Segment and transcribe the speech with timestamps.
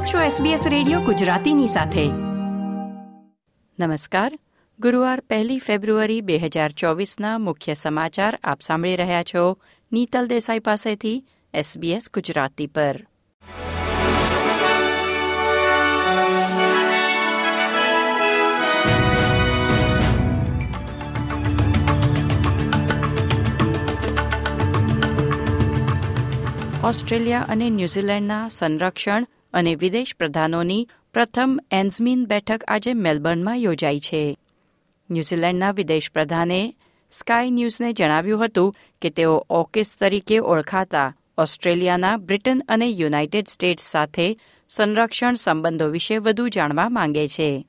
[0.00, 2.04] આપ છો SBS radio ગુજરાતીની સાથે.
[3.86, 4.38] નમસ્કાર.
[4.80, 9.58] ગુરુવાર પહેલી ફેબ્રુઆરી બે હજાર ચોવીસના મુખ્ય સમાચાર આપ સાંભળી રહ્યા છો
[9.92, 11.24] નીતલ દેસાઈ પાસેથી
[11.54, 13.06] SBS ગુજરાતી પર.
[26.84, 34.38] ઓસ્ટ્રેલિયા અને ન્યૂઝીલેન્ડના સંરક્ષણ અને વિદેશ પ્રધાનોની પ્રથમ એન્ઝમીન બેઠક આજે મેલબર્નમાં યોજાઈ છે.
[35.10, 36.74] ન્યૂઝીલેન્ડના વિદેશ પ્રધાને
[37.10, 44.38] સ્કાય ન્યૂઝને જણાવ્યું હતું કે તેઓ ઓકેસ તરીકે ઓળખાતા ઓસ્ટ્રેલિયાના બ્રિટન અને યુનાઇટેડ સ્ટેટ્સ સાથે
[44.68, 47.66] સંરક્ષણ સંબંધો વિશે વધુ જાણવા માંગે છે.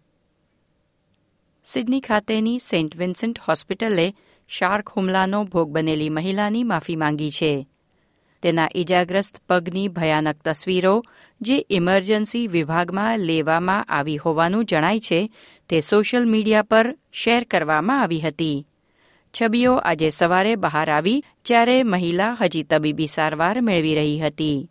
[1.65, 4.13] સિડની ખાતેની સેન્ટ વિન્સેન્ટ હોસ્પિટલે
[4.49, 7.67] શાર્ક હુમલાનો ભોગ બનેલી મહિલાની માફી માંગી છે.
[8.41, 11.03] તેના ઇજાગ્રસ્ત પગની ભયાનક તસવીરો
[11.41, 15.31] જે ઇમરજન્સી વિભાગમાં લેવામાં આવી હોવાનું જણાય છે,
[15.69, 18.65] તે સોશિયલ મીડિયા પર શેર કરવામાં આવી હતી.
[19.33, 24.69] છબીઓ આજે સવારે બહાર આવી, જ્યારે મહિલા હજી તબીબી સારવાર મેળવી રહી હતી.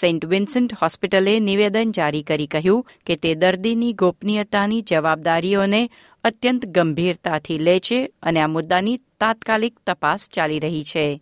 [0.00, 5.88] સેન્ટ વિન્સન્ટ હોસ્પિટલે નિવેદન જારી કરી કહ્યું કે તે દર્દીની ગોપનીયતાની જવાબદારીઓને
[6.24, 11.20] અત્યંત ગંભીરતાથી લે છે અને આ મુદ્દાની તાત્કાલિક તપાસ ચાલી રહી છે.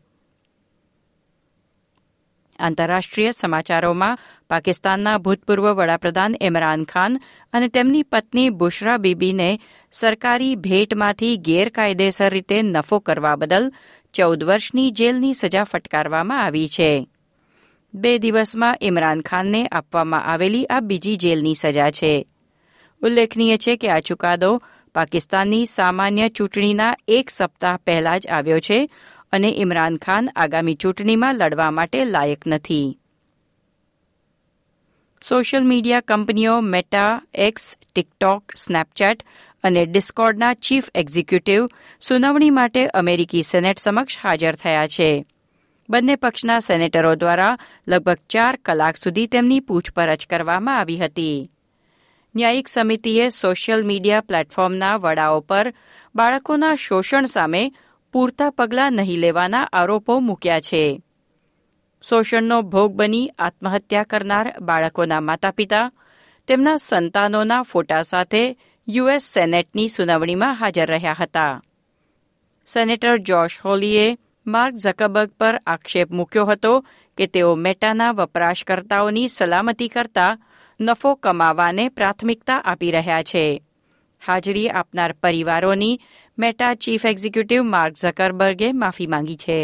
[2.60, 4.18] આંતરરાષ્ટ્રીય સમાચારોમાં
[4.50, 7.20] પાકિસ્તાનના ભૂતપૂર્વ વડાપ્રધાન ઇમરાન ખાન
[7.52, 9.50] અને તેમની પત્ની બુશરા બીબીને
[9.92, 13.70] સરકારી ભેટમાંથી ગેરકાયદેસર રીતે નફો કરવા બદલ
[14.14, 16.90] ચૌદ વર્ષની જેલની સજા ફટકારવામાં આવી છે.
[17.94, 22.26] બે દિવસમાં ઇમરાન ખાનને આપવામાં આવેલી આ બીજી જેલની સજા છે.
[23.02, 24.52] ઉલ્લેખનીય છે કે આ ચુકાદો
[24.94, 28.78] પાકિસ્તાનની સામાન્ય ચૂંટણીના એક સપ્તાહ પહેલા જ આવ્યો છે
[29.32, 32.98] અને ઇમરાન ખાન આગામી ચૂંટણીમાં લડવા માટે લાયક નથી.
[35.28, 39.22] સોશિયલ મીડિયા કંપનીઓ મેટા, એક્સ, ટિકટોક, સ્નેપચેટ
[39.64, 41.68] અને ડિસ્કોર્ડના ચીફ એક્ઝિક્યુટિવ
[42.00, 45.26] સુનાવણી માટે અમેરિકી સેનેટ સમક્ષ હાજર થયા છે.
[45.90, 47.58] બંને પક્ષના સેનેટરો દ્વારા
[47.88, 51.50] લગભગ ચાર કલાક સુધી તેમની પૂછપરછ કરવામાં આવી હતી.
[52.36, 55.74] ન્યાયિક સમિતિએ સોશિયલ મીડિયા પ્લેટફોર્મના વડાઓ પર
[56.14, 57.72] બાળકોના શોષણ સામે
[58.12, 61.02] પૂરતા પગલાં નહીં લેવાના આરોપો મૂક્યા છે.
[62.02, 65.92] શોષણનો ભોગ બની આત્મહત્યા કરનાર બાળકોના માતા પિતા
[66.46, 68.56] તેમના સંતાનોના ફોટા સાથે
[68.88, 71.62] યુએસ સેનેટની સુનાવણીમાં હાજર રહ્યા હતા.
[72.66, 76.84] સેનેટર જોશ હોલીએ માર્ક ઝકબર્ગ પર આક્ષેપ મૂક્યો હતો
[77.18, 80.38] કે તેઓ મેટાના વપરાશકર્તાઓની સલામતી કરતા
[80.80, 83.62] નફો કમાવાને પ્રાથમિકતા આપી રહ્યા છે.
[84.26, 86.00] હાજરી આપનાર પરિવારોની
[86.38, 89.58] મેટા ચીફ એક્ઝિક્યુટિવ માર્ક ઝકરબર્ગે માફી માંગી છે.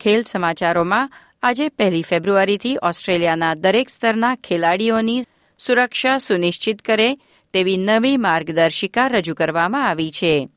[0.00, 1.12] ખેલ સમાચારોમાં
[1.42, 5.24] આજે પહેલી ફેબ્રુઆરીથી ઓસ્ટ્રેલિયાના દરેક સ્તરના ખેલાડીઓની
[5.58, 7.08] સુરક્ષા સુનિશ્ચિત કરે
[7.52, 10.48] તેવી નવી માર્ગદર્શિકા રજૂ કરવામાં આવી છે.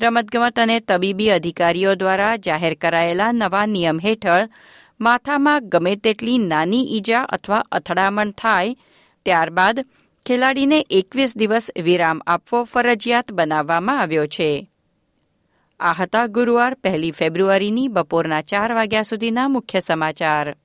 [0.00, 4.48] રમતગમત અને તબીબી અધિકારીઓ દ્વારા જાહેર કરાયેલા નવા નિયમ હેઠળ
[5.00, 8.76] માથામાં ગમે તેટલી નાની ઈજા અથવા અથડામણ થાય,
[9.26, 9.86] ત્યારબાદ
[10.26, 14.70] ખેલાડીને એકવીસ દિવસ વિરામ આપવો ફરજિયાત બનાવવામાં આવ્યો છે.
[15.80, 20.56] આ હતા ગુરુવાર પહેલી ફેબ્રુઆરીની બપોરના ચાર વાગ્યા સુધીના મુખ્ય સમાચાર.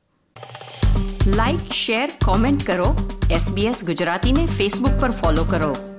[1.27, 2.89] લાઇક શેર, કોમેન્ટ કરો.
[3.29, 5.90] એસબીએસ ગુજરાતીને ફેસબુક પર ફોલો કરો.